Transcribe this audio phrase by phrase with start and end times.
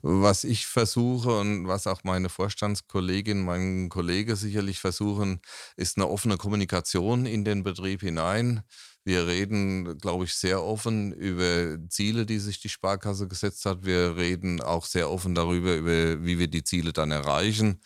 [0.00, 5.40] Was ich versuche und was auch meine Vorstandskollegin, mein Kollege sicherlich versuchen,
[5.76, 8.62] ist eine offene Kommunikation in den Betrieb hinein.
[9.04, 13.84] Wir reden, glaube ich, sehr offen über Ziele, die sich die Sparkasse gesetzt hat.
[13.84, 17.80] Wir reden auch sehr offen darüber, über, wie wir die Ziele dann erreichen.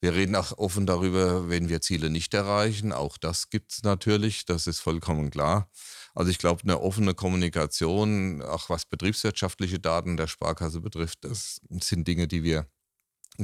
[0.00, 2.92] Wir reden auch offen darüber, wenn wir Ziele nicht erreichen.
[2.92, 5.68] Auch das gibt es natürlich, das ist vollkommen klar.
[6.14, 12.06] Also ich glaube, eine offene Kommunikation, auch was betriebswirtschaftliche Daten der Sparkasse betrifft, das sind
[12.06, 12.66] Dinge, die wir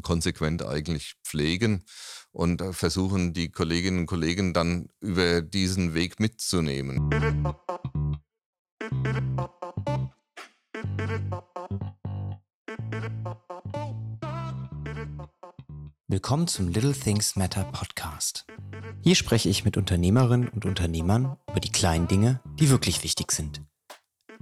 [0.03, 1.83] konsequent eigentlich pflegen
[2.31, 7.11] und versuchen, die Kolleginnen und Kollegen dann über diesen Weg mitzunehmen.
[16.07, 18.45] Willkommen zum Little Things Matter Podcast.
[19.09, 23.63] Hier spreche ich mit Unternehmerinnen und Unternehmern über die kleinen Dinge, die wirklich wichtig sind.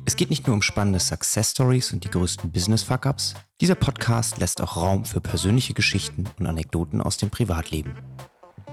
[0.05, 3.35] Es geht nicht nur um spannende Success Stories und die größten Business Fuck-ups.
[3.61, 7.95] Dieser Podcast lässt auch Raum für persönliche Geschichten und Anekdoten aus dem Privatleben.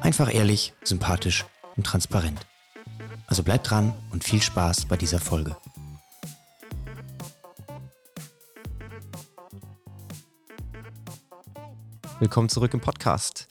[0.01, 1.45] Einfach ehrlich, sympathisch
[1.75, 2.39] und transparent.
[3.27, 5.55] Also bleibt dran und viel Spaß bei dieser Folge.
[12.19, 13.47] Willkommen zurück im Podcast.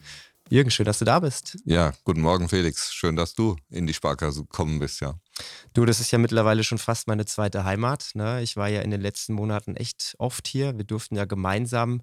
[0.53, 1.57] Jürgen, schön, dass du da bist.
[1.65, 2.93] Ja, guten Morgen, Felix.
[2.93, 5.15] Schön, dass du in die Sparkasse gekommen bist, ja.
[5.73, 8.11] Du, das ist ja mittlerweile schon fast meine zweite Heimat.
[8.13, 8.43] Ne?
[8.43, 10.77] Ich war ja in den letzten Monaten echt oft hier.
[10.77, 12.03] Wir durften ja gemeinsam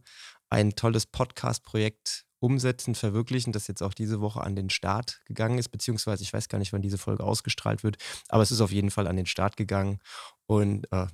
[0.49, 5.69] ein tolles Podcast-Projekt umsetzen, verwirklichen, das jetzt auch diese Woche an den Start gegangen ist,
[5.69, 7.97] beziehungsweise ich weiß gar nicht, wann diese Folge ausgestrahlt wird,
[8.29, 9.99] aber es ist auf jeden Fall an den Start gegangen
[10.47, 11.05] und äh,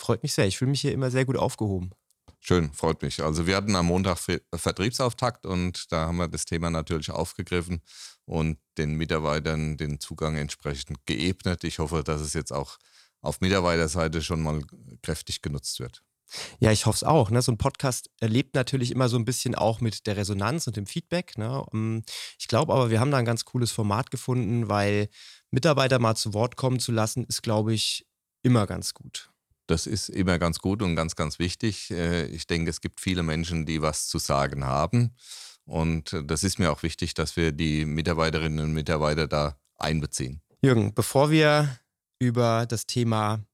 [0.00, 0.46] freut mich sehr.
[0.46, 1.90] Ich fühle mich hier immer sehr gut aufgehoben.
[2.40, 3.22] Schön, freut mich.
[3.22, 4.18] Also wir hatten am Montag
[4.54, 7.82] Vertriebsauftakt und da haben wir das Thema natürlich aufgegriffen
[8.24, 11.64] und den Mitarbeitern den Zugang entsprechend geebnet.
[11.64, 12.78] Ich hoffe, dass es jetzt auch
[13.20, 14.62] auf Mitarbeiterseite schon mal
[15.02, 16.02] kräftig genutzt wird.
[16.60, 17.30] Ja, ich hoffe es auch.
[17.30, 17.40] Ne?
[17.42, 20.86] So ein Podcast erlebt natürlich immer so ein bisschen auch mit der Resonanz und dem
[20.86, 21.38] Feedback.
[21.38, 21.64] Ne?
[21.72, 22.02] Ähm,
[22.38, 25.08] ich glaube aber, wir haben da ein ganz cooles Format gefunden, weil
[25.50, 28.06] Mitarbeiter mal zu Wort kommen zu lassen, ist, glaube ich,
[28.42, 29.30] immer ganz gut.
[29.68, 31.90] Das ist immer ganz gut und ganz, ganz wichtig.
[31.90, 35.14] Äh, ich denke, es gibt viele Menschen, die was zu sagen haben.
[35.64, 40.40] Und das ist mir auch wichtig, dass wir die Mitarbeiterinnen und Mitarbeiter da einbeziehen.
[40.62, 41.78] Jürgen, bevor wir
[42.18, 43.44] über das Thema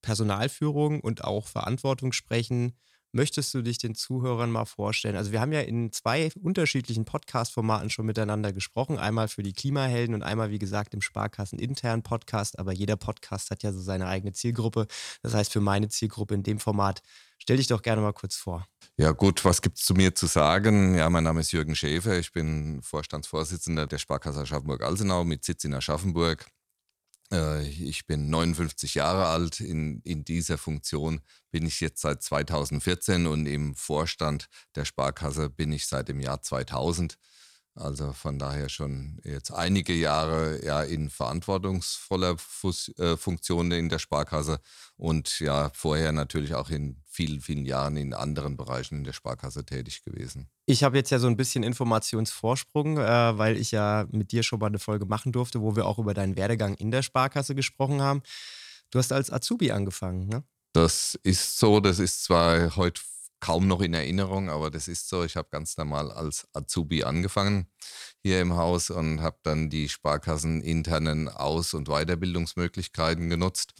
[0.00, 2.78] Personalführung und auch Verantwortung sprechen,
[3.14, 5.16] möchtest du dich den Zuhörern mal vorstellen?
[5.16, 8.98] Also wir haben ja in zwei unterschiedlichen Podcast-Formaten schon miteinander gesprochen.
[8.98, 12.58] Einmal für die Klimahelden und einmal, wie gesagt, im Sparkassen internen Podcast.
[12.58, 14.86] Aber jeder Podcast hat ja so seine eigene Zielgruppe.
[15.22, 17.02] Das heißt, für meine Zielgruppe in dem Format,
[17.38, 18.66] stell dich doch gerne mal kurz vor.
[18.96, 20.96] Ja gut, was gibt es zu mir zu sagen?
[20.96, 22.18] Ja, mein Name ist Jürgen Schäfer.
[22.18, 26.46] Ich bin Vorstandsvorsitzender der Sparkasse Aschaffenburg-Alsenau mit Sitz in Aschaffenburg.
[27.32, 29.60] Äh, ich bin 59 Jahre alt.
[29.60, 31.20] In, in dieser Funktion
[31.50, 36.42] bin ich jetzt seit 2014 und im Vorstand der Sparkasse bin ich seit dem Jahr
[36.42, 37.18] 2000.
[37.76, 43.98] Also von daher schon jetzt einige Jahre ja in verantwortungsvoller Fus äh, Funktion in der
[43.98, 44.60] Sparkasse
[44.96, 49.64] und ja vorher natürlich auch in vielen, vielen Jahren in anderen Bereichen in der Sparkasse
[49.64, 50.48] tätig gewesen.
[50.66, 54.60] Ich habe jetzt ja so ein bisschen Informationsvorsprung, äh, weil ich ja mit dir schon
[54.60, 58.00] mal eine Folge machen durfte, wo wir auch über deinen Werdegang in der Sparkasse gesprochen
[58.02, 58.22] haben.
[58.90, 60.44] Du hast als Azubi angefangen, ne?
[60.72, 63.00] Das ist so, das ist zwar heute
[63.44, 65.22] kaum noch in Erinnerung, aber das ist so.
[65.22, 67.66] Ich habe ganz normal als Azubi angefangen
[68.22, 73.74] hier im Haus und habe dann die Sparkassen internen Aus- und Weiterbildungsmöglichkeiten genutzt.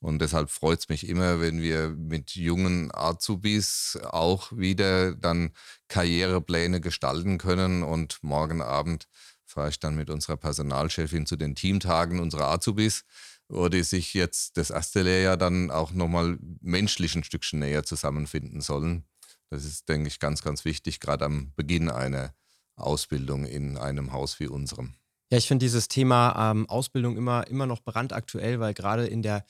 [0.00, 5.52] Und deshalb freut es mich immer, wenn wir mit jungen Azubis auch wieder dann
[5.88, 7.84] Karrierepläne gestalten können.
[7.84, 9.08] Und morgen Abend
[9.46, 13.04] fahre ich dann mit unserer Personalchefin zu den Teamtagen unserer Azubis
[13.48, 19.04] die sich jetzt das erste Lehrjahr dann auch nochmal menschlich ein Stückchen näher zusammenfinden sollen.
[19.50, 22.34] Das ist, denke ich, ganz, ganz wichtig, gerade am Beginn einer
[22.74, 24.94] Ausbildung in einem Haus wie unserem.
[25.30, 29.44] Ja, ich finde dieses Thema ähm, Ausbildung immer, immer noch brandaktuell, weil gerade in der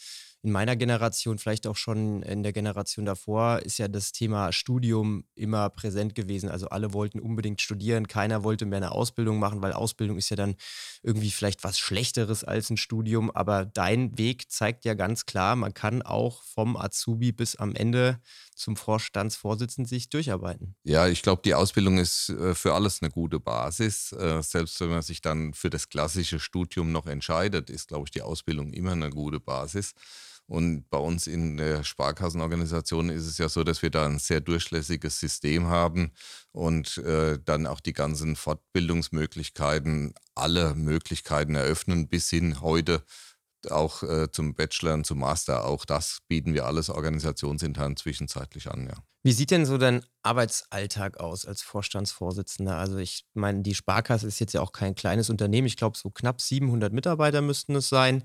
[0.47, 5.25] in meiner Generation, vielleicht auch schon in der Generation davor, ist ja das Thema Studium
[5.35, 6.49] immer präsent gewesen.
[6.49, 10.37] Also alle wollten unbedingt studieren, keiner wollte mehr eine Ausbildung machen, weil Ausbildung ist ja
[10.37, 10.55] dann
[11.03, 13.33] irgendwie vielleicht was Schlechteres als ein Studium.
[13.33, 18.21] Aber dein Weg zeigt ja ganz klar, man kann auch vom Azubi bis am Ende
[18.55, 20.77] zum Vorstandsvorsitzenden sich durcharbeiten.
[20.85, 24.13] Ja, ich glaube, die Ausbildung ist äh, für alles eine gute Basis.
[24.13, 28.13] Äh, selbst wenn man sich dann für das klassische Studium noch entscheidet, ist, glaube ich,
[28.13, 29.93] die Ausbildung immer eine gute Basis.
[30.47, 34.41] Und bei uns in der Sparkassenorganisation ist es ja so, dass wir da ein sehr
[34.41, 36.13] durchlässiges System haben
[36.53, 43.03] und äh, dann auch die ganzen Fortbildungsmöglichkeiten, alle Möglichkeiten eröffnen, bis hin heute
[43.71, 45.65] auch äh, zum Bachelor und zum Master.
[45.65, 48.95] Auch das bieten wir alles organisationsintern zwischenzeitlich an, ja.
[49.25, 52.77] Wie sieht denn so dein Arbeitsalltag aus als Vorstandsvorsitzender?
[52.77, 55.67] Also ich meine, die Sparkasse ist jetzt ja auch kein kleines Unternehmen.
[55.67, 58.23] Ich glaube, so knapp 700 Mitarbeiter müssten es sein.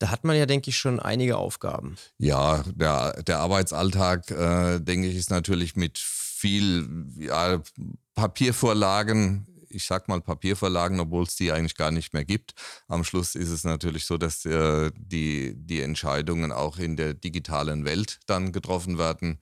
[0.00, 1.96] Da hat man ja, denke ich, schon einige Aufgaben.
[2.18, 6.88] Ja, der, der Arbeitsalltag, äh, denke ich, ist natürlich mit viel
[7.18, 7.62] ja,
[8.14, 12.54] Papiervorlagen ich sag mal Papierverlagen, obwohl es die eigentlich gar nicht mehr gibt.
[12.88, 17.84] Am Schluss ist es natürlich so, dass äh, die, die Entscheidungen auch in der digitalen
[17.84, 19.38] Welt dann getroffen werden.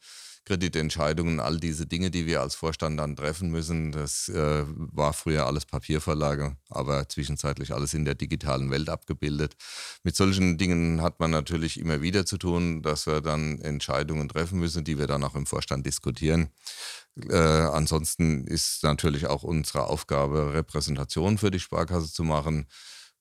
[0.48, 5.46] Kreditentscheidungen, all diese Dinge, die wir als Vorstand dann treffen müssen, das äh, war früher
[5.46, 9.56] alles Papierverlage, aber zwischenzeitlich alles in der digitalen Welt abgebildet.
[10.04, 14.58] Mit solchen Dingen hat man natürlich immer wieder zu tun, dass wir dann Entscheidungen treffen
[14.58, 16.48] müssen, die wir dann auch im Vorstand diskutieren.
[17.28, 22.68] Äh, ansonsten ist natürlich auch unsere Aufgabe, Repräsentation für die Sparkasse zu machen.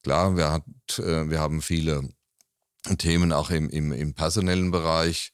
[0.01, 0.63] Klar, wir, hat,
[0.99, 2.07] äh, wir haben viele
[2.97, 5.33] Themen auch im, im, im personellen Bereich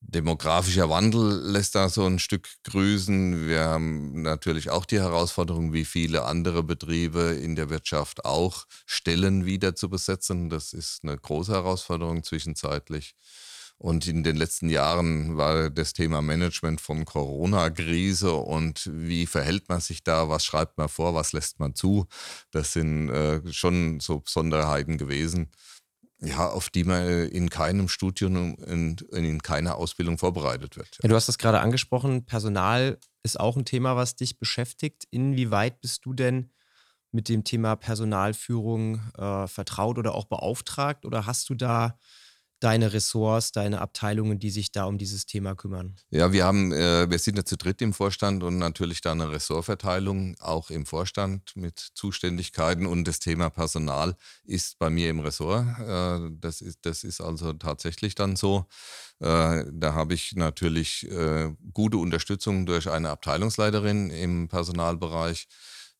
[0.00, 3.48] demografischer Wandel lässt da so ein Stück grüßen.
[3.48, 9.44] Wir haben natürlich auch die Herausforderung, wie viele andere Betriebe in der Wirtschaft auch Stellen
[9.44, 10.50] wieder zu besetzen.
[10.50, 13.14] Das ist eine große Herausforderung zwischenzeitlich.
[13.80, 19.80] Und in den letzten Jahren war das Thema Management von Corona-Krise und wie verhält man
[19.80, 22.06] sich da, was schreibt man vor, was lässt man zu.
[22.50, 25.50] Das sind äh, schon so Besonderheiten gewesen
[26.20, 30.98] ja, auf die man in keinem Studium und in keiner Ausbildung vorbereitet wird.
[31.02, 35.04] Ja, du hast das gerade angesprochen, Personal ist auch ein Thema, was dich beschäftigt.
[35.10, 36.50] Inwieweit bist du denn
[37.12, 41.04] mit dem Thema Personalführung äh, vertraut oder auch beauftragt?
[41.04, 41.98] Oder hast du da
[42.60, 45.96] deine Ressorts, deine Abteilungen, die sich da um dieses Thema kümmern?
[46.10, 49.30] Ja, wir haben, äh, wir sind ja zu dritt im Vorstand und natürlich da eine
[49.30, 55.66] Ressortverteilung auch im Vorstand mit Zuständigkeiten und das Thema Personal ist bei mir im Ressort.
[55.78, 58.66] Äh, das, ist, das ist also tatsächlich dann so.
[59.20, 65.48] Äh, da habe ich natürlich äh, gute Unterstützung durch eine Abteilungsleiterin im Personalbereich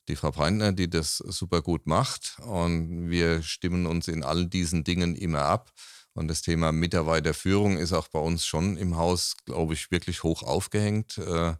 [0.08, 2.38] die Frau Breitner, die das super gut macht.
[2.44, 5.70] Und wir stimmen uns in all diesen Dingen immer ab.
[6.18, 10.42] Und das Thema Mitarbeiterführung ist auch bei uns schon im Haus, glaube ich, wirklich hoch
[10.42, 11.54] aufgehängt, äh,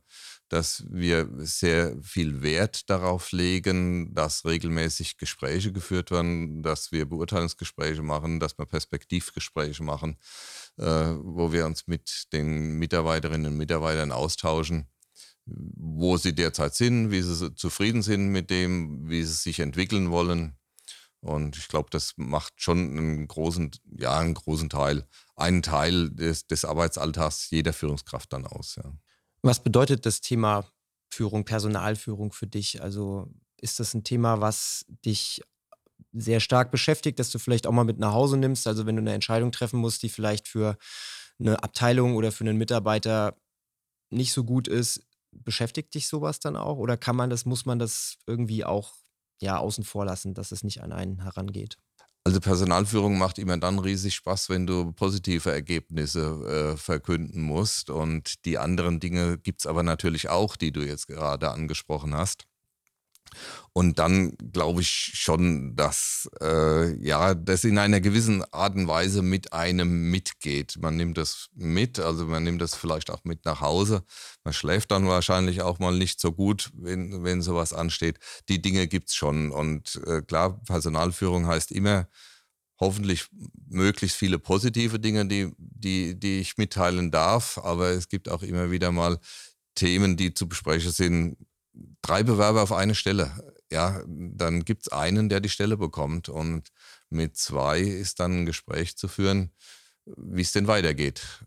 [0.49, 8.02] dass wir sehr viel Wert darauf legen, dass regelmäßig Gespräche geführt werden, dass wir Beurteilungsgespräche
[8.02, 10.16] machen, dass wir Perspektivgespräche machen,
[10.76, 10.82] äh,
[11.22, 14.88] wo wir uns mit den Mitarbeiterinnen und Mitarbeitern austauschen
[15.50, 20.57] wo sie derzeit sind, wie sie zufrieden sind mit dem, wie sie sich entwickeln wollen.
[21.20, 26.47] Und ich glaube, das macht schon einen großen, ja, einen großen Teil, einen Teil des,
[26.47, 28.76] des Arbeitsalltags jeder Führungskraft dann aus.
[28.76, 28.93] Ja.
[29.43, 30.65] Was bedeutet das Thema
[31.11, 32.82] Führung, Personalführung für dich?
[32.82, 35.43] Also ist das ein Thema, was dich
[36.12, 38.67] sehr stark beschäftigt, dass du vielleicht auch mal mit nach Hause nimmst?
[38.67, 40.79] Also wenn du eine Entscheidung treffen musst, die vielleicht für
[41.41, 43.37] eine Abteilung oder für einen Mitarbeiter
[44.11, 46.79] nicht so gut ist, beschäftigt dich sowas dann auch?
[46.79, 48.94] Oder kann man das, muss man das irgendwie auch
[49.40, 51.79] ja, außen vor lassen, dass es nicht an einen herangeht.
[52.25, 57.88] Also Personalführung macht immer dann riesig Spaß, wenn du positive Ergebnisse äh, verkünden musst.
[57.88, 62.44] Und die anderen Dinge gibt es aber natürlich auch, die du jetzt gerade angesprochen hast.
[63.73, 69.23] Und dann glaube ich schon, dass äh, ja, das in einer gewissen Art und Weise
[69.23, 70.76] mit einem mitgeht.
[70.81, 74.02] Man nimmt das mit, also man nimmt das vielleicht auch mit nach Hause.
[74.43, 78.19] Man schläft dann wahrscheinlich auch mal nicht so gut, wenn, wenn sowas ansteht.
[78.48, 79.53] Die Dinge gibt es schon.
[79.53, 82.08] Und äh, klar, Personalführung heißt immer,
[82.81, 83.27] hoffentlich
[83.69, 87.58] möglichst viele positive Dinge, die, die, die ich mitteilen darf.
[87.58, 89.19] Aber es gibt auch immer wieder mal
[89.74, 91.36] Themen, die zu besprechen sind,
[92.02, 93.32] drei Bewerber auf eine Stelle.
[93.70, 96.28] Ja, dann gibt es einen, der die Stelle bekommt.
[96.28, 96.69] Und
[97.10, 99.52] mit zwei ist dann ein Gespräch zu führen,
[100.05, 101.44] wie es denn weitergeht.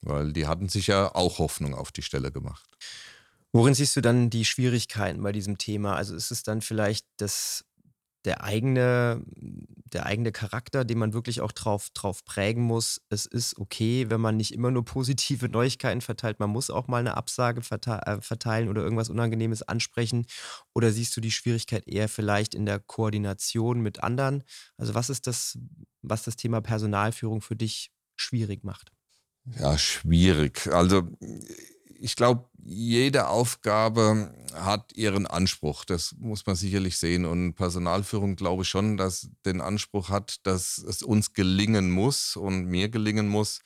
[0.00, 2.68] Weil die hatten sich ja auch Hoffnung auf die Stelle gemacht.
[3.52, 5.94] Worin siehst du dann die Schwierigkeiten bei diesem Thema?
[5.94, 7.64] Also ist es dann vielleicht das
[8.24, 9.22] der eigene,
[9.92, 13.00] der eigene Charakter, den man wirklich auch drauf, drauf prägen muss.
[13.08, 16.38] Es ist okay, wenn man nicht immer nur positive Neuigkeiten verteilt.
[16.40, 20.26] Man muss auch mal eine Absage äh, verteilen oder irgendwas Unangenehmes ansprechen.
[20.74, 24.44] Oder siehst du die Schwierigkeit eher vielleicht in der Koordination mit anderen?
[24.76, 25.58] Also was ist das,
[26.02, 28.92] was das Thema Personalführung für dich schwierig macht?
[29.58, 30.68] Ja, schwierig.
[30.72, 31.08] Also
[32.02, 35.84] ich glaube, jede Aufgabe hat ihren Anspruch.
[35.84, 37.24] Das muss man sicherlich sehen.
[37.24, 42.66] Und Personalführung glaube ich schon, dass den Anspruch hat, dass es uns gelingen muss und
[42.66, 43.60] mir gelingen muss,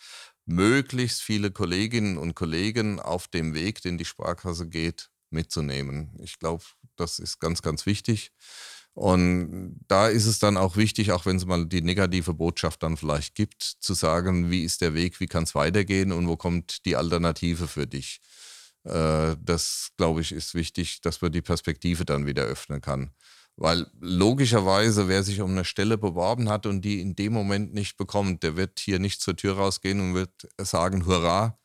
[0.44, 6.14] möglichst viele Kolleginnen und Kollegen auf dem Weg, den die Sparkasse geht, mitzunehmen.
[6.22, 6.62] Ich glaube,
[6.96, 8.32] das ist ganz, ganz wichtig.
[8.96, 12.96] Und da ist es dann auch wichtig, auch wenn es mal die negative Botschaft dann
[12.96, 16.86] vielleicht gibt, zu sagen, wie ist der Weg, wie kann es weitergehen und wo kommt
[16.86, 18.22] die Alternative für dich.
[18.84, 23.10] Äh, das, glaube ich, ist wichtig, dass man die Perspektive dann wieder öffnen kann.
[23.56, 27.98] Weil logischerweise, wer sich um eine Stelle beworben hat und die in dem Moment nicht
[27.98, 31.58] bekommt, der wird hier nicht zur Tür rausgehen und wird sagen, hurra,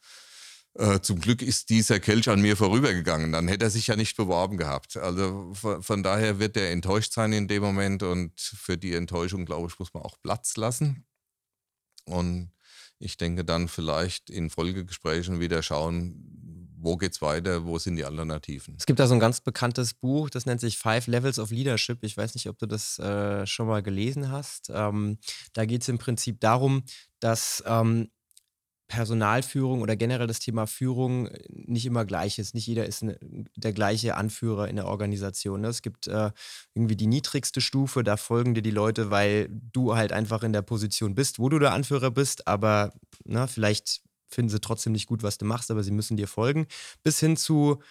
[0.76, 3.32] äh, zum Glück ist dieser Kelch an mir vorübergegangen.
[3.32, 4.98] Dann hätte er sich ja nicht beworben gehabt.
[4.98, 9.46] Also von, von daher wird er enttäuscht sein in dem Moment und für die Enttäuschung,
[9.46, 11.06] glaube ich, muss man auch Platz lassen.
[12.06, 12.52] Und
[13.00, 18.76] ich denke dann vielleicht in Folgegesprächen wieder schauen, wo geht's weiter, wo sind die Alternativen.
[18.78, 22.00] Es gibt da so ein ganz bekanntes Buch, das nennt sich Five Levels of Leadership.
[22.04, 24.72] Ich weiß nicht, ob du das äh, schon mal gelesen hast.
[24.74, 25.20] Ähm,
[25.54, 26.84] da geht es im Prinzip darum,
[27.20, 28.10] dass ähm,
[28.92, 32.54] Personalführung oder generell das Thema Führung äh, nicht immer gleich ist.
[32.54, 33.18] Nicht jeder ist eine,
[33.56, 35.62] der gleiche Anführer in der Organisation.
[35.62, 35.70] Ne?
[35.70, 36.32] Es gibt äh,
[36.76, 40.62] irgendwie die niedrigste Stufe, da folgen dir die Leute, weil du halt einfach in der
[40.62, 42.94] Position bist, wo du der Anführer bist, aber
[43.24, 46.28] na, ne, vielleicht finden sie trotzdem nicht gut, was du machst, aber sie müssen dir
[46.28, 46.68] folgen.
[47.02, 47.82] Bis hin zu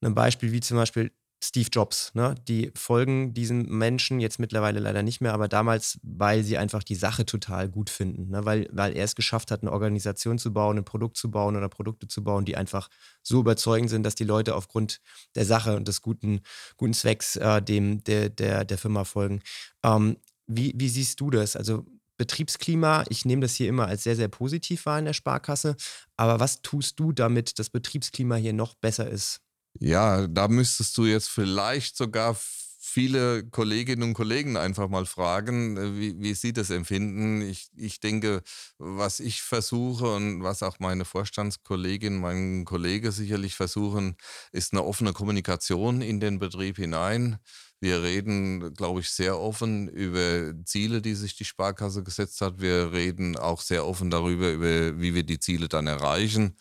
[0.00, 1.12] einem Beispiel wie zum Beispiel
[1.44, 2.10] Steve Jobs.
[2.14, 2.34] Ne?
[2.48, 6.94] Die folgen diesem Menschen jetzt mittlerweile leider nicht mehr, aber damals, weil sie einfach die
[6.94, 8.30] Sache total gut finden.
[8.30, 8.44] Ne?
[8.44, 11.68] Weil, weil er es geschafft hat, eine Organisation zu bauen, ein Produkt zu bauen oder
[11.68, 12.88] Produkte zu bauen, die einfach
[13.22, 15.00] so überzeugend sind, dass die Leute aufgrund
[15.34, 16.40] der Sache und des guten,
[16.76, 19.42] guten Zwecks äh, dem, der, der, der Firma folgen.
[19.82, 21.56] Ähm, wie, wie siehst du das?
[21.56, 21.84] Also
[22.16, 25.76] Betriebsklima, ich nehme das hier immer als sehr, sehr positiv wahr in der Sparkasse.
[26.16, 29.40] Aber was tust du, damit das Betriebsklima hier noch besser ist?
[29.80, 32.36] Ja, da müsstest du jetzt vielleicht sogar
[32.80, 37.42] viele Kolleginnen und Kollegen einfach mal fragen, äh, wie, wie sie das empfinden.
[37.42, 38.42] Ich, ich denke,
[38.78, 44.16] was ich versuche und was auch meine Vorstandskollegin, mein Kollege sicherlich versuchen,
[44.52, 47.38] ist eine offene Kommunikation in den Betrieb hinein.
[47.80, 52.60] Wir reden, glaube ich, sehr offen über Ziele, die sich die Sparkasse gesetzt hat.
[52.60, 56.56] Wir reden auch sehr offen darüber, über, wie wir die Ziele dann erreichen.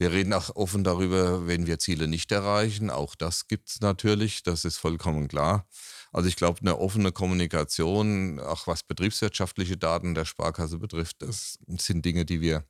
[0.00, 2.88] Wir reden auch offen darüber, wenn wir Ziele nicht erreichen.
[2.88, 5.68] Auch das gibt es natürlich, das ist vollkommen klar.
[6.10, 12.02] Also ich glaube, eine offene Kommunikation, auch was betriebswirtschaftliche Daten der Sparkasse betrifft, das sind
[12.02, 12.64] Dinge, die wir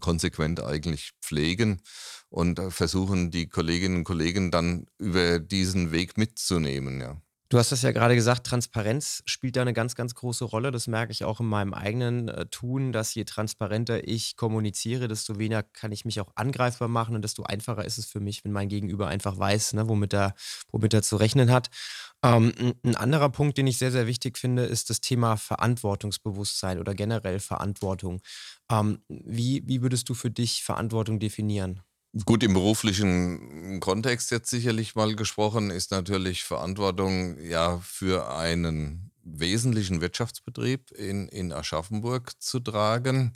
[0.00, 1.82] konsequent eigentlich pflegen
[2.30, 7.02] und versuchen, die Kolleginnen und Kollegen dann über diesen Weg mitzunehmen.
[7.02, 7.20] Ja.
[7.48, 10.72] Du hast das ja gerade gesagt, Transparenz spielt da eine ganz, ganz große Rolle.
[10.72, 15.38] Das merke ich auch in meinem eigenen äh, Tun, dass je transparenter ich kommuniziere, desto
[15.38, 18.50] weniger kann ich mich auch angreifbar machen und desto einfacher ist es für mich, wenn
[18.50, 20.34] mein Gegenüber einfach weiß, ne, womit, er,
[20.72, 21.70] womit er zu rechnen hat.
[22.24, 22.52] Ähm,
[22.84, 27.38] ein, anderer Punkt, den ich sehr, sehr wichtig finde, ist das Thema Verantwortungsbewusstsein oder generell
[27.38, 28.22] Verantwortung.
[28.70, 31.85] Ähm, wie, wie würdest du für dich Verantwortung definieren?
[32.24, 40.00] Gut, im beruflichen Kontext jetzt sicherlich mal gesprochen, ist natürlich Verantwortung ja für einen wesentlichen
[40.00, 43.34] Wirtschaftsbetrieb in, in Aschaffenburg zu tragen.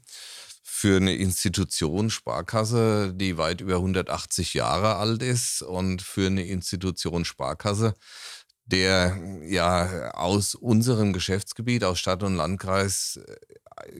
[0.63, 7.27] Für eine Institution Sparkasse, die weit über 180 Jahre alt ist und für eine Institution
[7.27, 7.95] Sparkasse,
[8.65, 13.21] der ja aus unserem Geschäftsgebiet, aus Stadt und Landkreis,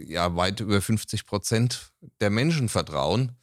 [0.07, 3.37] ja weit über 50 Prozent der Menschen vertrauen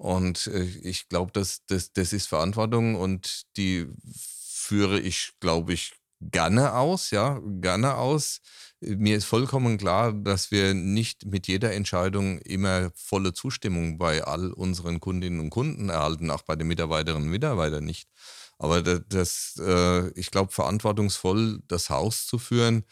[0.00, 5.92] und äh, ich glaube, das, das, das ist Verantwortung und die führe ich, glaube ich,
[6.22, 8.40] gerne aus, ja, gerne aus.
[8.80, 14.54] Mir ist vollkommen klar, dass wir nicht mit jeder Entscheidung immer volle Zustimmung bei all
[14.54, 18.08] unseren Kundinnen und Kunden erhalten, auch bei den Mitarbeiterinnen und Mitarbeitern nicht.
[18.56, 22.84] Aber das, das äh, ich glaube, verantwortungsvoll das Haus zu führen,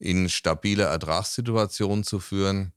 [0.00, 2.72] in stabile Ertragssituationen zu führen,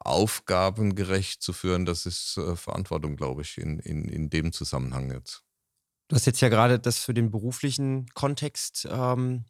[0.00, 5.42] aufgabengerecht zu führen, das ist äh, Verantwortung, glaube ich, in, in, in dem Zusammenhang jetzt.
[6.08, 9.44] Du hast jetzt ja gerade das für den beruflichen Kontext ähm,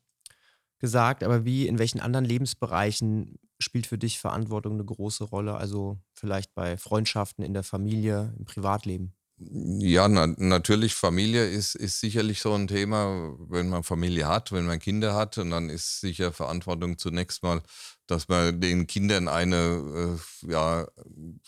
[0.79, 5.57] gesagt, aber wie, in welchen anderen Lebensbereichen spielt für dich Verantwortung eine große Rolle?
[5.57, 9.15] Also vielleicht bei Freundschaften, in der Familie, im Privatleben?
[9.41, 14.67] Ja, na, natürlich, Familie ist, ist sicherlich so ein Thema, wenn man Familie hat, wenn
[14.67, 15.39] man Kinder hat.
[15.39, 17.63] Und dann ist sicher Verantwortung zunächst mal,
[18.11, 20.89] dass man den Kindern eine, äh, ja,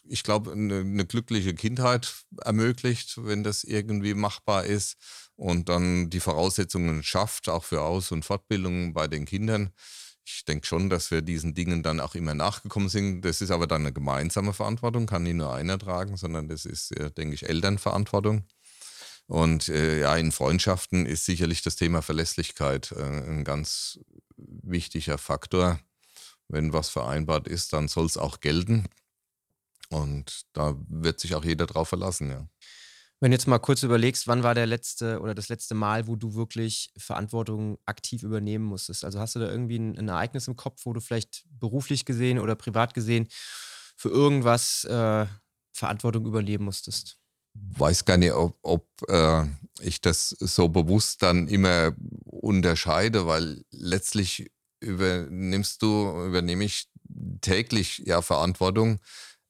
[0.05, 4.97] ich glaube, eine, eine glückliche Kindheit ermöglicht, wenn das irgendwie machbar ist.
[5.37, 9.73] Und dann die Voraussetzungen schafft, auch für Aus- und Fortbildung bei den Kindern
[10.23, 13.23] ich denke schon, dass wir diesen Dingen dann auch immer nachgekommen sind.
[13.23, 16.95] Das ist aber dann eine gemeinsame Verantwortung, kann nicht nur einer tragen, sondern das ist,
[17.17, 18.45] denke ich, Elternverantwortung.
[19.27, 24.01] Und äh, ja, in Freundschaften ist sicherlich das Thema Verlässlichkeit äh, ein ganz
[24.37, 25.79] wichtiger Faktor.
[26.51, 28.87] Wenn was vereinbart ist, dann soll es auch gelten.
[29.89, 32.49] Und da wird sich auch jeder drauf verlassen, ja.
[33.23, 36.17] Wenn du jetzt mal kurz überlegst, wann war der letzte oder das letzte Mal, wo
[36.17, 39.05] du wirklich Verantwortung aktiv übernehmen musstest?
[39.05, 42.39] Also hast du da irgendwie ein, ein Ereignis im Kopf, wo du vielleicht beruflich gesehen
[42.39, 43.29] oder privat gesehen
[43.95, 45.27] für irgendwas äh,
[45.75, 47.19] Verantwortung übernehmen musstest?
[47.53, 49.45] Weiß gar nicht, ob, ob äh,
[49.81, 51.93] ich das so bewusst dann immer
[52.25, 56.89] unterscheide, weil letztlich übernimmst du, übernehme ich
[57.41, 59.01] täglich ja Verantwortung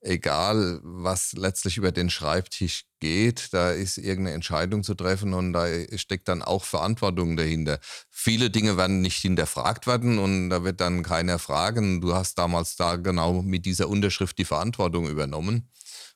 [0.02, 5.66] egal was letztlich über den Schreibtisch geht, da ist irgendeine Entscheidung zu treffen und da
[5.96, 7.78] steckt dann auch Verantwortung dahinter.
[8.10, 12.76] Viele Dinge werden nicht hinterfragt werden und da wird dann keiner fragen, du hast damals
[12.76, 15.68] da genau mit dieser Unterschrift die Verantwortung übernommen,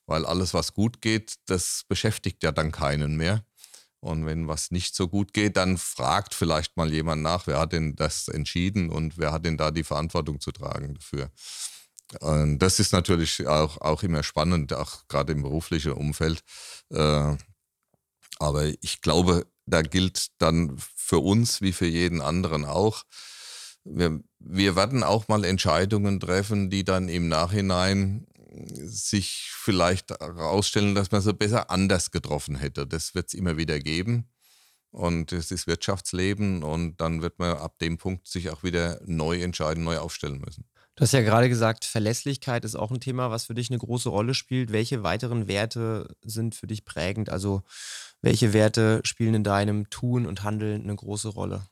[0.07, 3.45] weil alles, was gut geht, das beschäftigt ja dann keinen mehr.
[4.05, 7.73] Und wenn was nicht so gut geht, dann fragt vielleicht mal jemand nach, wer hat
[7.73, 11.31] denn das entschieden und wer hat denn da die Verantwortung zu tragen dafür.
[12.21, 16.43] Und das ist natürlich auch, auch immer spannend, auch gerade im beruflichen Umfeld.
[16.91, 17.37] Äh,
[18.39, 23.05] aber ich glaube, da gilt dann für uns wie für jeden anderen auch,
[23.85, 28.27] wir, wir werden auch mal Entscheidungen treffen, die dann im Nachhinein
[28.85, 32.87] sich vielleicht herausstellen, dass man sie besser anders getroffen hätte.
[32.87, 34.29] Das wird es immer wieder geben.
[34.91, 39.43] Und es ist Wirtschaftsleben und dann wird man ab dem Punkt sich auch wieder neu
[39.43, 40.67] entscheiden, neu aufstellen müssen.
[40.95, 44.09] Du hast ja gerade gesagt, Verlässlichkeit ist auch ein Thema, was für dich eine große
[44.09, 44.71] Rolle spielt.
[44.71, 47.31] Welche weiteren Werte sind für dich prägend?
[47.31, 47.63] Also
[48.23, 51.67] welche Werte spielen in deinem Tun und Handeln eine große Rolle?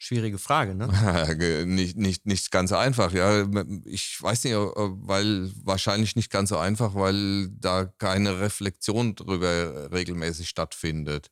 [0.00, 0.86] Schwierige Frage, ne?
[1.66, 3.46] nicht, nicht, nicht ganz einfach, ja.
[3.84, 10.48] Ich weiß nicht, weil wahrscheinlich nicht ganz so einfach, weil da keine Reflexion darüber regelmäßig
[10.48, 11.30] stattfindet.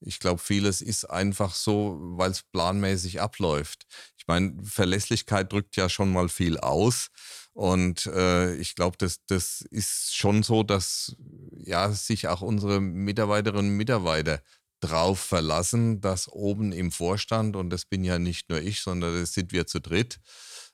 [0.00, 3.86] Ich glaube, vieles ist einfach so, weil es planmäßig abläuft.
[4.18, 7.08] Ich meine, Verlässlichkeit drückt ja schon mal viel aus.
[7.54, 11.16] Und äh, ich glaube, das, das ist schon so, dass
[11.58, 14.42] ja, sich auch unsere Mitarbeiterinnen und Mitarbeiter
[14.82, 19.32] drauf verlassen, dass oben im Vorstand, und das bin ja nicht nur ich, sondern das
[19.32, 20.18] sind wir zu dritt,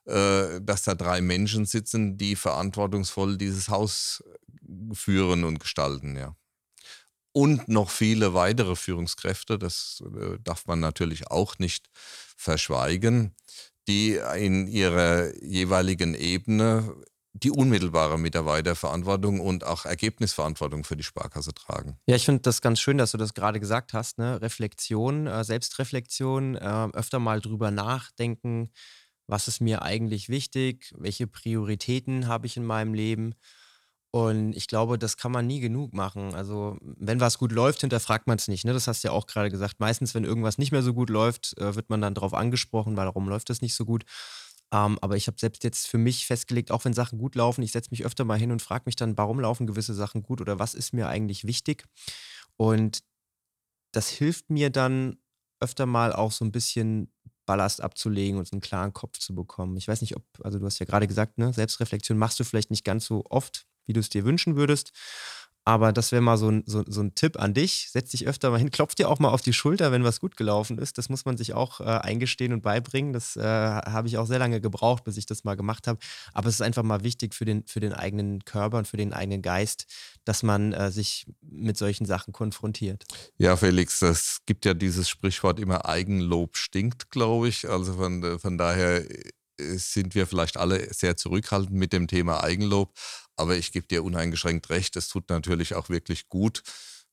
[0.07, 4.25] äh, dass da drei Menschen sitzen, die verantwortungsvoll dieses Haus
[4.93, 6.35] führen und gestalten, ja.
[7.33, 13.35] Und noch viele weitere Führungskräfte, das äh, darf man natürlich auch nicht verschweigen,
[13.87, 16.95] die in ihrer jeweiligen Ebene
[17.33, 21.99] die unmittelbare Mitarbeiterverantwortung und auch Ergebnisverantwortung für die Sparkasse tragen.
[22.07, 24.19] Ja, ich finde das ganz schön, dass du das gerade gesagt hast.
[24.19, 24.41] Ne?
[24.41, 28.71] Reflexion, äh, Selbstreflexion, äh, öfter mal drüber nachdenken,
[29.27, 33.35] was ist mir eigentlich wichtig, welche Prioritäten habe ich in meinem Leben
[34.11, 36.35] und ich glaube, das kann man nie genug machen.
[36.35, 38.65] Also, wenn was gut läuft, hinterfragt man es nicht.
[38.65, 38.73] Ne?
[38.73, 39.81] Das hast du ja auch gerade gesagt.
[39.81, 43.29] Meistens, wenn irgendwas nicht mehr so gut läuft, äh, wird man dann darauf angesprochen, warum
[43.29, 44.05] läuft das nicht so gut.
[44.73, 47.73] Ähm, aber ich habe selbst jetzt für mich festgelegt, auch wenn Sachen gut laufen, ich
[47.73, 50.59] setze mich öfter mal hin und frage mich dann, warum laufen gewisse Sachen gut oder
[50.59, 51.85] was ist mir eigentlich wichtig?
[52.57, 53.03] Und
[53.93, 55.19] das hilft mir dann
[55.61, 57.13] öfter mal auch so ein bisschen
[57.47, 59.77] Ballast abzulegen und einen klaren Kopf zu bekommen.
[59.77, 62.71] Ich weiß nicht, ob, also du hast ja gerade gesagt, ne, Selbstreflexion machst du vielleicht
[62.71, 64.93] nicht ganz so oft, wie du es dir wünschen würdest.
[65.69, 67.91] Aber das wäre mal so ein, so, so ein Tipp an dich.
[67.91, 70.39] Setz dich öfter mal hin, klopf dir auch mal auf die Schulter, wenn was gut
[70.39, 70.97] gelaufen ist.
[70.97, 73.13] Das muss man sich auch äh, eingestehen und beibringen.
[73.13, 75.99] Das äh, habe ich auch sehr lange gebraucht, bis ich das mal gemacht habe.
[76.33, 79.13] Aber es ist einfach mal wichtig für den, für den eigenen Körper und für den
[79.13, 79.85] eigenen Geist,
[80.25, 83.05] dass man äh, sich mit solchen Sachen konfrontiert.
[83.37, 87.69] Ja, Felix, es gibt ja dieses Sprichwort immer Eigenlob stinkt, glaube ich.
[87.69, 92.95] Also von, von daher äh, sind wir vielleicht alle sehr zurückhaltend mit dem Thema Eigenlob.
[93.39, 96.63] Aber ich gebe dir uneingeschränkt recht, es tut natürlich auch wirklich gut,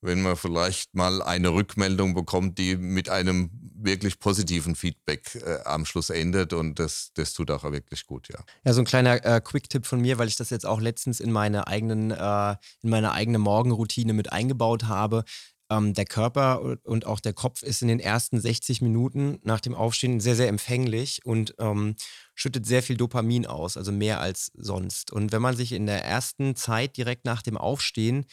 [0.01, 5.85] wenn man vielleicht mal eine Rückmeldung bekommt, die mit einem wirklich positiven Feedback äh, am
[5.85, 8.39] Schluss endet und das, das tut auch wirklich gut, ja.
[8.63, 11.31] Ja, so ein kleiner äh, Quick-Tipp von mir, weil ich das jetzt auch letztens in
[11.31, 15.23] meine eigenen, äh, in meine eigene Morgenroutine mit eingebaut habe.
[15.69, 19.73] Ähm, der Körper und auch der Kopf ist in den ersten 60 Minuten nach dem
[19.73, 21.95] Aufstehen sehr, sehr empfänglich und ähm,
[22.35, 25.11] schüttet sehr viel Dopamin aus, also mehr als sonst.
[25.11, 28.25] Und wenn man sich in der ersten Zeit direkt nach dem Aufstehen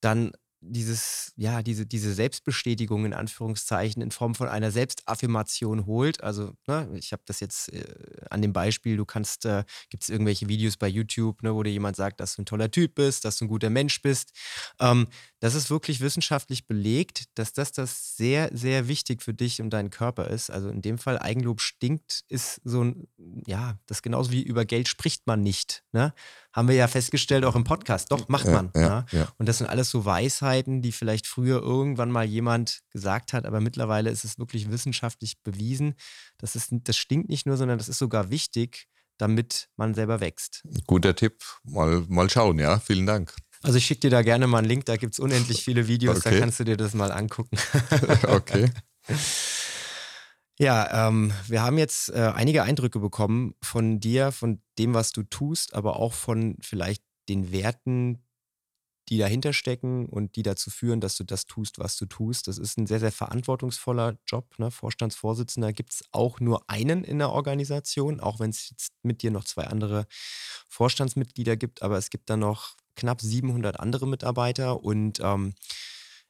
[0.00, 6.22] dann dieses, ja, diese, diese Selbstbestätigung in Anführungszeichen in Form von einer Selbstaffirmation holt.
[6.22, 7.84] Also, ne, ich habe das jetzt äh,
[8.30, 11.70] an dem Beispiel, du kannst, äh, gibt es irgendwelche Videos bei YouTube, ne, wo dir
[11.70, 14.32] jemand sagt, dass du ein toller Typ bist, dass du ein guter Mensch bist.
[14.80, 15.06] Ähm,
[15.40, 19.90] das ist wirklich wissenschaftlich belegt, dass das, das sehr, sehr wichtig für dich und deinen
[19.90, 20.50] Körper ist.
[20.50, 23.06] Also in dem Fall Eigenlob stinkt, ist so ein,
[23.46, 25.84] ja, das genauso wie über Geld spricht man nicht.
[25.92, 26.12] Ne?
[26.58, 28.10] Haben wir ja festgestellt, auch im Podcast.
[28.10, 28.72] Doch, macht man.
[28.74, 29.28] Ja, ja, ja.
[29.38, 33.60] Und das sind alles so Weisheiten, die vielleicht früher irgendwann mal jemand gesagt hat, aber
[33.60, 35.94] mittlerweile ist es wirklich wissenschaftlich bewiesen.
[36.36, 40.64] Das, ist, das stinkt nicht nur, sondern das ist sogar wichtig, damit man selber wächst.
[40.88, 41.44] Guter Tipp.
[41.62, 42.80] Mal, mal schauen, ja.
[42.80, 43.36] Vielen Dank.
[43.62, 46.16] Also ich schicke dir da gerne mal einen Link, da gibt es unendlich viele Videos,
[46.18, 46.30] okay.
[46.34, 47.56] da kannst du dir das mal angucken.
[48.26, 48.72] okay.
[50.60, 55.22] Ja, ähm, wir haben jetzt äh, einige Eindrücke bekommen von dir, von dem, was du
[55.22, 58.24] tust, aber auch von vielleicht den Werten,
[59.08, 62.48] die dahinter stecken und die dazu führen, dass du das tust, was du tust.
[62.48, 64.58] Das ist ein sehr, sehr verantwortungsvoller Job.
[64.58, 64.72] Ne?
[64.72, 69.30] Vorstandsvorsitzender gibt es auch nur einen in der Organisation, auch wenn es jetzt mit dir
[69.30, 70.06] noch zwei andere
[70.68, 75.54] Vorstandsmitglieder gibt, aber es gibt dann noch knapp 700 andere Mitarbeiter und ähm,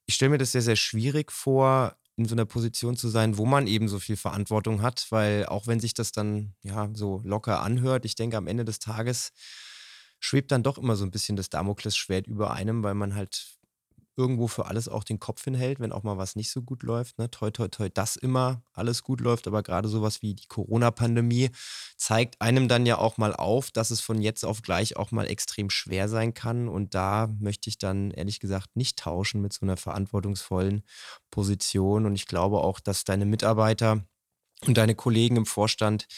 [0.05, 3.47] ich stelle mir das sehr, sehr schwierig vor, in so einer Position zu sein, wo
[3.47, 7.63] man eben so viel Verantwortung hat, weil auch wenn sich das dann ja so locker
[7.63, 9.31] anhört, ich denke, am Ende des Tages
[10.19, 13.58] schwebt dann doch immer so ein bisschen das Damoklesschwert über einem, weil man halt
[14.19, 17.19] irgendwo für alles auch den Kopf hinhält, wenn auch mal was nicht so gut läuft.
[17.19, 17.31] Ne?
[17.31, 21.51] Toi, toi, toi, dass immer alles gut läuft, aber gerade sowas wie die Corona-Pandemie
[21.97, 25.27] zeigt einem dann ja auch mal auf, dass es von jetzt auf gleich auch mal
[25.27, 26.69] extrem schwer sein kann.
[26.69, 30.83] Und da möchte ich dann ehrlich gesagt nicht tauschen mit so einer verantwortungsvollen
[31.31, 32.05] Position.
[32.05, 34.05] Und ich glaube auch, dass deine Mitarbeiter
[34.67, 36.09] und deine Kollegen im Vorstand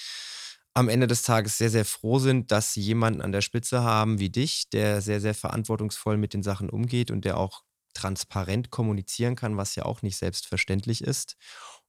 [0.72, 4.18] am Ende des Tages sehr, sehr froh sind, dass sie jemanden an der Spitze haben
[4.20, 9.36] wie dich, der sehr, sehr verantwortungsvoll mit den Sachen umgeht und der auch transparent kommunizieren
[9.36, 11.36] kann, was ja auch nicht selbstverständlich ist.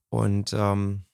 [0.08, 1.06] Und ähm,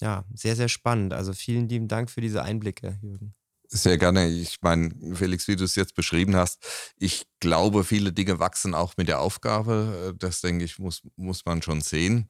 [0.00, 1.12] ja, sehr, sehr spannend.
[1.14, 3.34] Also vielen lieben Dank für diese Einblicke, Jürgen.
[3.68, 4.28] Sehr gerne.
[4.28, 6.64] Ich meine, Felix, wie du es jetzt beschrieben hast,
[6.98, 10.14] ich glaube, viele Dinge wachsen auch mit der Aufgabe.
[10.18, 12.28] Das, denke ich, muss, muss man schon sehen.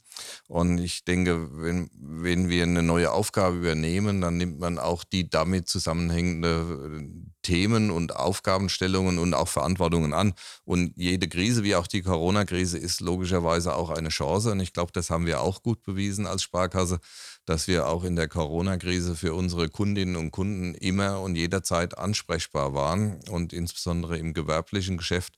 [0.49, 5.29] Und ich denke, wenn, wenn wir eine neue Aufgabe übernehmen, dann nimmt man auch die
[5.29, 10.35] damit zusammenhängende äh, Themen und Aufgabenstellungen und auch Verantwortungen an.
[10.65, 14.53] Und jede Krise, wie auch die Corona-Krise, ist logischerweise auch eine Chance.
[14.53, 16.99] Und ich glaube, das haben wir auch gut bewiesen als Sparkasse
[17.47, 22.75] dass wir auch in der Corona-Krise für unsere Kundinnen und Kunden immer und jederzeit ansprechbar
[22.75, 25.35] waren und insbesondere im gewerblichen Geschäft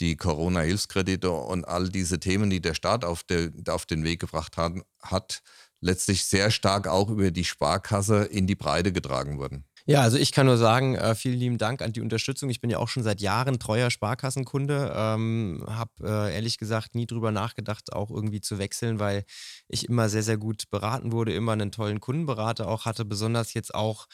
[0.00, 4.56] die Corona-Hilfskredite und all diese Themen, die der Staat auf, der, auf den Weg gebracht
[4.58, 5.42] hat, hat,
[5.80, 9.64] letztlich sehr stark auch über die Sparkasse in die Breite getragen wurden.
[9.88, 12.50] Ja, also ich kann nur sagen, äh, vielen lieben Dank an die Unterstützung.
[12.50, 17.06] Ich bin ja auch schon seit Jahren treuer Sparkassenkunde, ähm, habe äh, ehrlich gesagt nie
[17.06, 19.24] drüber nachgedacht, auch irgendwie zu wechseln, weil
[19.68, 23.74] ich immer sehr, sehr gut beraten wurde, immer einen tollen Kundenberater auch hatte, besonders jetzt
[23.76, 24.06] auch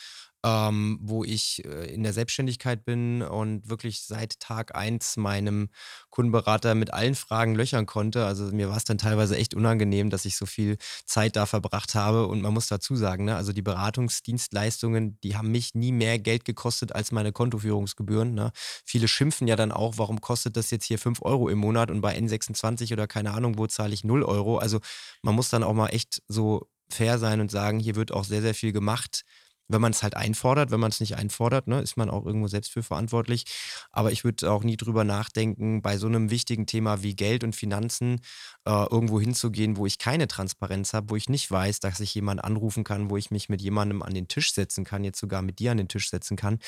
[0.44, 5.68] ähm, wo ich äh, in der Selbstständigkeit bin und wirklich seit Tag eins meinem
[6.10, 8.26] Kundenberater mit allen Fragen löchern konnte.
[8.26, 11.94] Also mir war es dann teilweise echt unangenehm, dass ich so viel Zeit da verbracht
[11.94, 12.26] habe.
[12.26, 16.44] Und man muss dazu sagen, ne, also die Beratungsdienstleistungen, die haben mich nie mehr Geld
[16.44, 18.34] gekostet als meine Kontoführungsgebühren.
[18.34, 18.50] Ne?
[18.84, 22.00] Viele schimpfen ja dann auch, warum kostet das jetzt hier 5 Euro im Monat und
[22.00, 24.58] bei N26 oder keine Ahnung, wo zahle ich 0 Euro.
[24.58, 24.80] Also
[25.22, 28.42] man muss dann auch mal echt so fair sein und sagen, hier wird auch sehr,
[28.42, 29.24] sehr viel gemacht
[29.68, 30.70] wenn man es halt einfordert.
[30.70, 33.44] Wenn man es nicht einfordert, ne, ist man auch irgendwo selbst für verantwortlich.
[33.90, 37.56] Aber ich würde auch nie drüber nachdenken, bei so einem wichtigen Thema wie Geld und
[37.56, 38.20] Finanzen
[38.64, 42.44] äh, irgendwo hinzugehen, wo ich keine Transparenz habe, wo ich nicht weiß, dass ich jemanden
[42.44, 45.58] anrufen kann, wo ich mich mit jemandem an den Tisch setzen kann, jetzt sogar mit
[45.58, 46.58] dir an den Tisch setzen kann.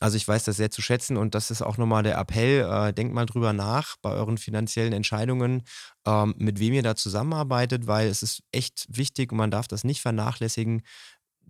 [0.00, 2.60] Also ich weiß das sehr zu schätzen und das ist auch nochmal der Appell.
[2.60, 5.62] Äh, denkt mal drüber nach bei euren finanziellen Entscheidungen,
[6.06, 9.84] ähm, mit wem ihr da zusammenarbeitet, weil es ist echt wichtig und man darf das
[9.84, 10.82] nicht vernachlässigen,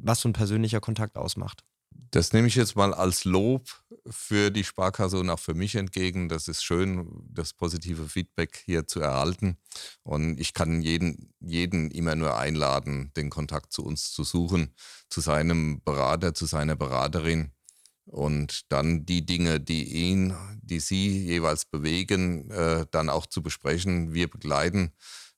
[0.00, 1.64] was so ein persönlicher Kontakt ausmacht.
[2.10, 3.66] Das nehme ich jetzt mal als Lob
[4.08, 6.28] für die Sparkasse und auch für mich entgegen.
[6.28, 9.58] Das ist schön, das positive Feedback hier zu erhalten.
[10.04, 14.74] Und ich kann jeden, jeden immer nur einladen, den Kontakt zu uns zu suchen,
[15.10, 17.52] zu seinem Berater, zu seiner Beraterin.
[18.06, 24.14] Und dann die Dinge, die ihn, die sie jeweils bewegen, äh, dann auch zu besprechen.
[24.14, 24.92] Wir begleiten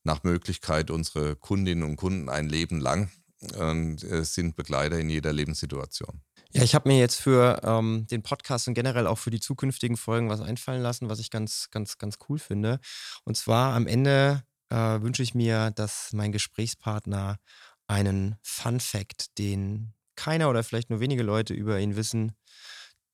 [0.05, 3.11] nach Möglichkeit unsere Kundinnen und Kunden ein Leben lang
[3.57, 6.23] und sind Begleiter in jeder Lebenssituation.
[6.53, 9.97] Ja, ich habe mir jetzt für ähm, den Podcast und generell auch für die zukünftigen
[9.97, 12.81] Folgen was einfallen lassen, was ich ganz, ganz, ganz cool finde.
[13.25, 17.39] Und zwar am Ende äh, wünsche ich mir, dass mein Gesprächspartner
[17.87, 22.33] einen Fun Fact, den keiner oder vielleicht nur wenige Leute über ihn wissen,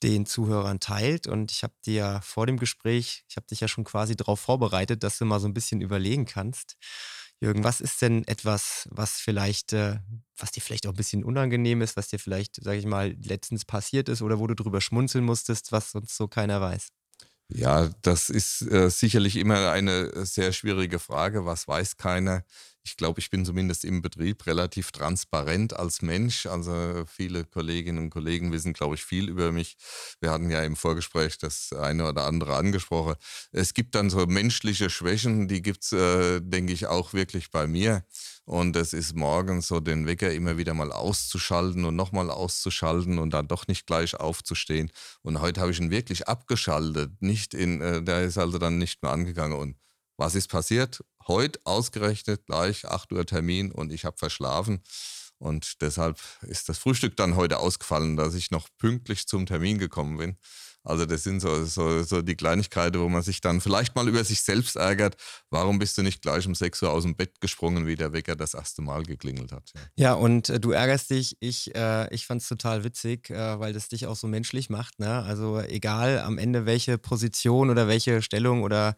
[0.02, 1.26] den Zuhörern teilt.
[1.26, 5.02] Und ich habe dir vor dem Gespräch, ich habe dich ja schon quasi darauf vorbereitet,
[5.02, 6.76] dass du mal so ein bisschen überlegen kannst.
[7.40, 9.98] Jürgen, was ist denn etwas, was vielleicht, äh,
[10.38, 13.64] was dir vielleicht auch ein bisschen unangenehm ist, was dir vielleicht, sage ich mal, letztens
[13.64, 16.88] passiert ist oder wo du drüber schmunzeln musstest, was sonst so keiner weiß?
[17.48, 21.44] Ja, das ist äh, sicherlich immer eine sehr schwierige Frage.
[21.44, 22.44] Was weiß keiner?
[22.86, 26.46] Ich glaube, ich bin zumindest im Betrieb relativ transparent als Mensch.
[26.46, 29.76] Also viele Kolleginnen und Kollegen wissen, glaube ich, viel über mich.
[30.20, 33.16] Wir hatten ja im Vorgespräch das eine oder andere angesprochen.
[33.50, 37.66] Es gibt dann so menschliche Schwächen, die gibt es, äh, denke ich, auch wirklich bei
[37.66, 38.04] mir.
[38.44, 43.34] Und es ist morgens so, den Wecker immer wieder mal auszuschalten und nochmal auszuschalten und
[43.34, 44.92] dann doch nicht gleich aufzustehen.
[45.22, 47.10] Und heute habe ich ihn wirklich abgeschaltet.
[47.20, 49.58] Nicht in, äh, der ist also dann nicht mehr angegangen.
[49.58, 49.76] Und
[50.16, 51.04] was ist passiert?
[51.26, 54.82] Heute ausgerechnet gleich 8 Uhr Termin und ich habe verschlafen.
[55.38, 60.16] Und deshalb ist das Frühstück dann heute ausgefallen, dass ich noch pünktlich zum Termin gekommen
[60.16, 60.38] bin.
[60.86, 64.22] Also das sind so, so, so die Kleinigkeiten, wo man sich dann vielleicht mal über
[64.22, 65.16] sich selbst ärgert.
[65.50, 68.36] Warum bist du nicht gleich um 6 Uhr aus dem Bett gesprungen, wie der Wecker
[68.36, 69.72] das erste Mal geklingelt hat?
[69.74, 71.36] Ja, ja und äh, du ärgerst dich.
[71.40, 75.00] Ich, äh, ich fand es total witzig, äh, weil das dich auch so menschlich macht.
[75.00, 75.24] Ne?
[75.24, 78.94] Also egal am Ende, welche Position oder welche Stellung oder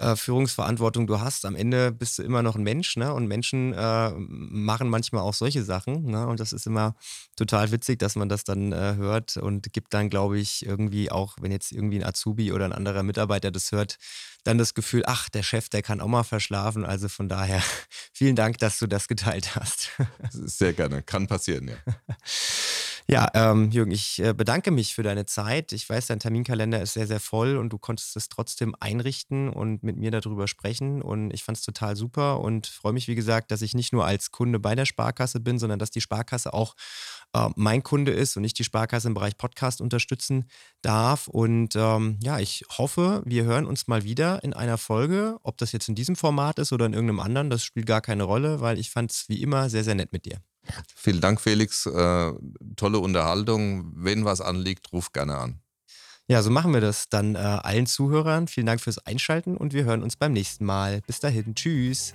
[0.00, 2.96] äh, Führungsverantwortung du hast, am Ende bist du immer noch ein Mensch.
[2.96, 3.14] Ne?
[3.14, 6.06] Und Menschen äh, machen manchmal auch solche Sachen.
[6.06, 6.26] Ne?
[6.26, 6.96] Und das ist immer
[7.36, 11.20] total witzig, dass man das dann äh, hört und gibt dann, glaube ich, irgendwie auch
[11.20, 13.98] auch, wenn jetzt irgendwie ein Azubi oder ein anderer Mitarbeiter das hört,
[14.44, 16.84] dann das Gefühl, ach, der Chef, der kann auch mal verschlafen.
[16.84, 17.62] Also von daher
[18.12, 19.90] vielen Dank, dass du das geteilt hast.
[20.30, 21.76] Sehr gerne, kann passieren, ja.
[23.12, 25.72] Ja, ähm, Jürgen, ich äh, bedanke mich für deine Zeit.
[25.72, 29.82] Ich weiß, dein Terminkalender ist sehr, sehr voll und du konntest es trotzdem einrichten und
[29.82, 31.02] mit mir darüber sprechen.
[31.02, 34.04] Und ich fand es total super und freue mich, wie gesagt, dass ich nicht nur
[34.04, 36.76] als Kunde bei der Sparkasse bin, sondern dass die Sparkasse auch
[37.32, 40.44] äh, mein Kunde ist und ich die Sparkasse im Bereich Podcast unterstützen
[40.80, 41.26] darf.
[41.26, 45.36] Und ähm, ja, ich hoffe, wir hören uns mal wieder in einer Folge.
[45.42, 48.22] Ob das jetzt in diesem Format ist oder in irgendeinem anderen, das spielt gar keine
[48.22, 50.40] Rolle, weil ich fand es wie immer sehr, sehr nett mit dir.
[50.94, 51.86] Vielen Dank, Felix.
[51.86, 52.32] Äh,
[52.76, 53.92] tolle Unterhaltung.
[53.96, 55.60] Wenn was anliegt, ruf gerne an.
[56.28, 57.08] Ja, so machen wir das.
[57.08, 61.00] Dann äh, allen Zuhörern vielen Dank fürs Einschalten und wir hören uns beim nächsten Mal.
[61.06, 61.54] Bis dahin.
[61.54, 62.14] Tschüss.